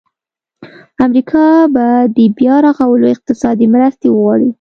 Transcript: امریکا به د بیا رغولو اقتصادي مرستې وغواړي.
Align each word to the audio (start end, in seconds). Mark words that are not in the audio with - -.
امریکا 1.05 1.43
به 1.73 1.85
د 2.17 2.17
بیا 2.37 2.55
رغولو 2.67 3.05
اقتصادي 3.15 3.67
مرستې 3.73 4.07
وغواړي. 4.09 4.49